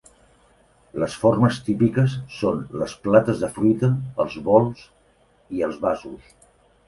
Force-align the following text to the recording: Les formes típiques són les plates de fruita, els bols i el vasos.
Les 1.01 1.17
formes 1.23 1.57
típiques 1.67 2.15
són 2.37 2.63
les 2.83 2.95
plates 3.03 3.43
de 3.45 3.51
fruita, 3.59 3.91
els 4.25 4.39
bols 4.49 4.83
i 5.59 5.65
el 5.69 5.77
vasos. 5.85 6.35